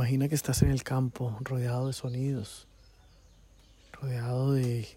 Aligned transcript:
Imagina 0.00 0.30
que 0.30 0.34
estás 0.34 0.62
en 0.62 0.70
el 0.70 0.82
campo, 0.82 1.36
rodeado 1.42 1.88
de 1.88 1.92
sonidos, 1.92 2.66
rodeado 3.92 4.52
de 4.52 4.88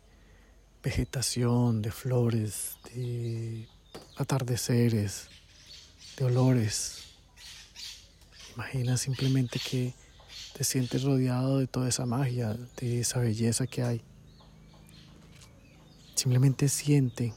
vegetación, 0.82 1.82
de 1.82 1.92
flores, 1.92 2.78
de 2.86 3.68
atardeceres, 4.16 5.28
de 6.16 6.24
olores. 6.24 7.04
Imagina 8.56 8.96
simplemente 8.96 9.60
que 9.60 9.94
te 10.58 10.64
sientes 10.64 11.04
rodeado 11.04 11.60
de 11.60 11.68
toda 11.68 11.90
esa 11.90 12.06
magia, 12.06 12.58
de 12.78 13.02
esa 13.02 13.20
belleza 13.20 13.68
que 13.68 13.84
hay. 13.84 14.02
Simplemente 16.16 16.70
siente 16.70 17.34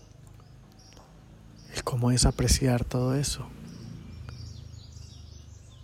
el 1.74 1.82
cómo 1.82 2.12
es 2.12 2.26
apreciar 2.26 2.84
todo 2.84 3.16
eso. 3.16 3.44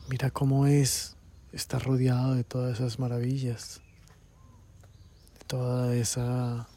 Mira 0.09 0.31
cómo 0.31 0.69
es 0.69 1.17
estar 1.53 1.83
rodeado 1.83 2.35
de 2.35 2.45
todas 2.45 2.79
esas 2.79 2.99
maravillas, 2.99 3.81
de 5.39 5.45
toda 5.47 5.95
esa 5.95 6.69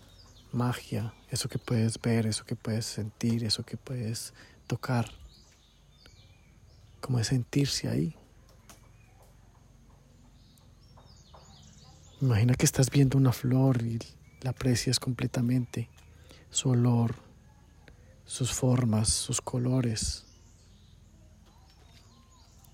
magia, 0.51 1.13
eso 1.29 1.49
que 1.49 1.59
puedes 1.59 1.99
ver, 2.01 2.25
eso 2.27 2.45
que 2.45 2.55
puedes 2.55 2.85
sentir, 2.85 3.43
eso 3.43 3.63
que 3.63 3.77
puedes 3.77 4.33
tocar. 4.67 5.09
Cómo 7.01 7.19
es 7.19 7.27
sentirse 7.27 7.87
ahí. 7.87 8.15
Imagina 12.21 12.55
que 12.55 12.65
estás 12.65 12.89
viendo 12.89 13.17
una 13.17 13.31
flor 13.31 13.81
y 13.81 13.99
la 14.41 14.51
aprecias 14.51 14.99
completamente, 14.99 15.89
su 16.49 16.69
olor, 16.69 17.15
sus 18.25 18.51
formas, 18.53 19.09
sus 19.09 19.41
colores. 19.41 20.25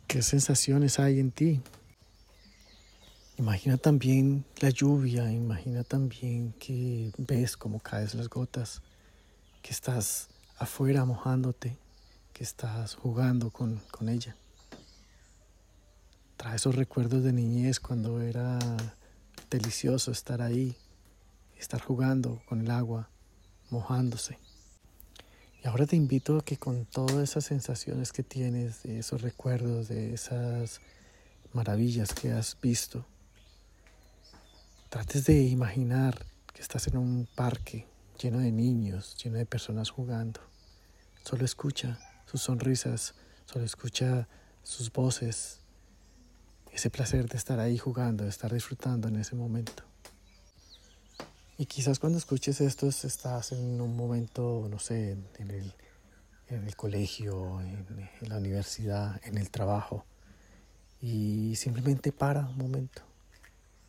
¿Qué 0.07 0.21
sensaciones 0.21 0.99
hay 0.99 1.19
en 1.19 1.31
ti? 1.31 1.61
Imagina 3.41 3.75
también 3.75 4.45
la 4.59 4.69
lluvia, 4.69 5.31
imagina 5.31 5.83
también 5.83 6.53
que 6.59 7.11
ves 7.17 7.57
cómo 7.57 7.79
caen 7.79 8.07
las 8.13 8.29
gotas, 8.29 8.83
que 9.63 9.71
estás 9.71 10.29
afuera 10.59 11.05
mojándote, 11.05 11.75
que 12.33 12.43
estás 12.43 12.93
jugando 12.93 13.49
con, 13.49 13.81
con 13.89 14.09
ella. 14.09 14.35
Trae 16.37 16.55
esos 16.55 16.75
recuerdos 16.75 17.23
de 17.23 17.33
niñez 17.33 17.79
cuando 17.79 18.21
era 18.21 18.59
delicioso 19.49 20.11
estar 20.11 20.43
ahí, 20.43 20.75
estar 21.57 21.81
jugando 21.81 22.43
con 22.47 22.61
el 22.61 22.69
agua, 22.69 23.09
mojándose. 23.71 24.37
Y 25.63 25.67
ahora 25.67 25.87
te 25.87 25.95
invito 25.95 26.37
a 26.37 26.45
que 26.45 26.57
con 26.57 26.85
todas 26.85 27.17
esas 27.17 27.45
sensaciones 27.45 28.11
que 28.11 28.21
tienes, 28.21 28.83
de 28.83 28.99
esos 28.99 29.23
recuerdos, 29.23 29.87
de 29.87 30.13
esas 30.13 30.79
maravillas 31.53 32.13
que 32.13 32.33
has 32.33 32.55
visto, 32.61 33.03
trates 34.91 35.23
de 35.23 35.41
imaginar 35.43 36.25
que 36.53 36.61
estás 36.61 36.85
en 36.87 36.97
un 36.97 37.25
parque 37.33 37.87
lleno 38.21 38.39
de 38.39 38.51
niños, 38.51 39.15
lleno 39.23 39.37
de 39.37 39.45
personas 39.45 39.89
jugando. 39.89 40.41
Solo 41.23 41.45
escucha 41.45 41.97
sus 42.25 42.41
sonrisas, 42.41 43.15
solo 43.45 43.63
escucha 43.63 44.27
sus 44.63 44.91
voces, 44.91 45.61
ese 46.73 46.89
placer 46.89 47.29
de 47.29 47.37
estar 47.37 47.61
ahí 47.61 47.77
jugando, 47.77 48.25
de 48.25 48.29
estar 48.29 48.53
disfrutando 48.53 49.07
en 49.07 49.15
ese 49.15 49.33
momento. 49.33 49.83
Y 51.57 51.67
quizás 51.67 51.97
cuando 51.97 52.17
escuches 52.17 52.59
esto 52.59 52.89
estás 52.89 53.53
en 53.53 53.79
un 53.79 53.95
momento, 53.95 54.67
no 54.69 54.77
sé, 54.77 55.11
en 55.39 55.51
el, 55.51 55.73
en 56.49 56.67
el 56.67 56.75
colegio, 56.75 57.61
en, 57.61 58.09
en 58.19 58.29
la 58.29 58.39
universidad, 58.39 59.21
en 59.23 59.37
el 59.37 59.51
trabajo. 59.51 60.03
Y 60.99 61.55
simplemente 61.55 62.11
para 62.11 62.41
un 62.41 62.57
momento. 62.57 63.10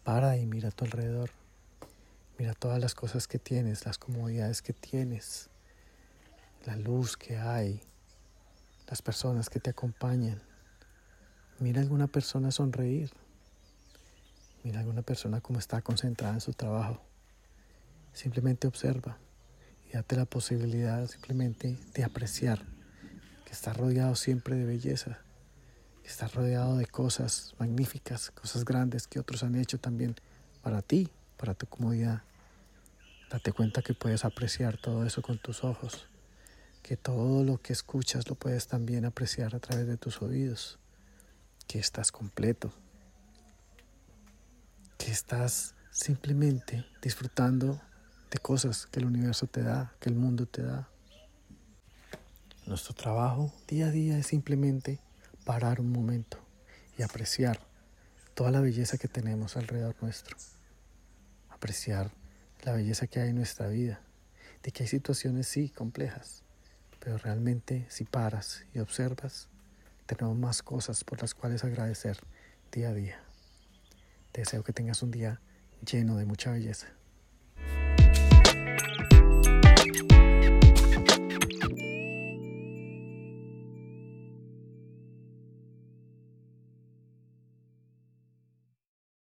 Para 0.05 0.37
y 0.37 0.47
mira 0.47 0.69
a 0.69 0.73
tu 0.73 0.85
alrededor. 0.85 1.31
Mira 2.39 2.55
todas 2.55 2.81
las 2.81 2.95
cosas 2.95 3.29
que 3.29 3.39
tienes, 3.39 3.87
las 3.87 3.99
comodidades 3.99 4.63
que 4.63 4.73
tienes, 4.73 5.49
la 6.65 6.77
luz 6.77 7.17
que 7.17 7.37
hay, 7.37 7.81
las 8.89 9.01
personas 9.01 9.49
que 9.49 9.61
te 9.61 9.71
acompañan. 9.71 10.43
Mira 11.61 11.81
a 11.81 11.85
alguna 11.85 12.09
persona 12.09 12.51
sonreír. 12.51 13.13
Mira 14.65 14.79
a 14.79 14.81
alguna 14.81 15.03
persona 15.03 15.41
como 15.41 15.61
está 15.61 15.83
concentrada 15.83 16.35
en 16.35 16.41
su 16.41 16.53
trabajo. 16.53 17.01
Simplemente 18.13 18.67
observa 18.67 19.19
y 19.89 19.93
date 19.93 20.17
la 20.17 20.25
posibilidad 20.25 21.07
simplemente 21.07 21.79
de 21.95 22.05
apreciar 22.05 22.65
que 23.45 23.53
estás 23.53 23.77
rodeado 23.77 24.17
siempre 24.17 24.57
de 24.57 24.65
belleza, 24.65 25.21
estás 26.05 26.35
rodeado 26.35 26.77
de 26.77 26.87
cosas 26.87 27.55
magníficas, 27.59 28.31
cosas 28.31 28.65
grandes 28.65 29.07
que 29.07 29.19
otros 29.19 29.43
han 29.43 29.55
hecho 29.55 29.79
también 29.79 30.17
para 30.63 30.83
ti, 30.83 31.09
para 31.37 31.55
tu 31.55 31.67
comodidad. 31.67 32.23
Date 33.31 33.53
cuenta 33.53 33.83
que 33.83 33.95
puedes 33.95 34.25
apreciar 34.25 34.77
todo 34.77 35.07
eso 35.07 35.23
con 35.23 35.39
tus 35.39 35.65
ojos, 35.65 36.07
que 36.83 36.97
todo 36.97 37.45
lo 37.45 37.59
que 37.59 37.73
escuchas 37.73 38.29
lo 38.29 38.35
puedes 38.35 38.67
también 38.67 39.05
apreciar 39.05 39.55
a 39.55 39.59
través 39.59 39.87
de 39.87 39.97
tus 39.97 40.21
oídos 40.21 40.79
que 41.67 41.79
estás 41.79 42.13
completo, 42.13 42.73
que 44.99 45.11
estás 45.11 45.75
simplemente 45.91 46.85
disfrutando 47.01 47.81
de 48.31 48.39
cosas 48.39 48.87
que 48.87 49.01
el 49.01 49.07
universo 49.07 49.47
te 49.47 49.63
da, 49.63 49.95
que 50.01 50.09
el 50.09 50.17
mundo 50.17 50.47
te 50.47 50.63
da. 50.63 50.89
Nuestro 52.67 52.95
trabajo 52.95 53.53
día 53.67 53.87
a 53.87 53.91
día 53.91 54.19
es 54.19 54.27
simplemente 54.27 55.01
parar 55.45 55.81
un 55.81 55.91
momento 55.91 56.39
y 56.99 57.03
apreciar 57.03 57.61
toda 58.35 58.51
la 58.51 58.61
belleza 58.61 58.99
que 58.99 59.09
tenemos 59.09 59.57
alrededor 59.57 59.97
nuestro. 60.01 60.37
Apreciar 61.51 62.11
la 62.63 62.73
belleza 62.73 63.07
que 63.07 63.21
hay 63.21 63.31
en 63.31 63.37
nuestra 63.37 63.69
vida, 63.69 64.01
de 64.63 64.71
que 64.71 64.85
hay 64.85 64.89
situaciones 64.89 65.49
sí 65.49 65.69
complejas, 65.69 66.43
pero 67.01 67.19
realmente 67.19 67.87
si 67.89 68.05
paras 68.05 68.65
y 68.75 68.79
observas, 68.79 69.49
tenemos 70.07 70.37
más 70.37 70.63
cosas 70.63 71.05
por 71.05 71.21
las 71.21 71.35
cuales 71.35 71.65
agradecer 71.65 72.19
día 72.71 72.91
a 72.91 72.95
día. 72.95 73.21
Deseo 74.33 74.63
que 74.63 74.73
tengas 74.73 75.03
un 75.03 75.11
día 75.11 75.41
lleno 75.85 76.17
de 76.17 76.25
mucha 76.25 76.53
belleza. 76.53 76.89